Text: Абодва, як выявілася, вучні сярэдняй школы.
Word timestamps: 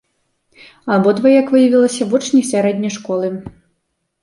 Абодва, 0.95 1.29
як 1.35 1.47
выявілася, 1.57 2.09
вучні 2.15 2.41
сярэдняй 2.51 2.93
школы. 2.99 3.33